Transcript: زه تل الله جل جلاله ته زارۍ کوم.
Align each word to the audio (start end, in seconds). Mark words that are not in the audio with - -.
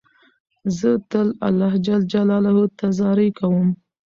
زه 0.77 0.89
تل 1.09 1.27
الله 1.47 1.73
جل 1.85 2.01
جلاله 2.11 2.53
ته 2.79 2.87
زارۍ 2.97 3.29
کوم. 3.37 3.67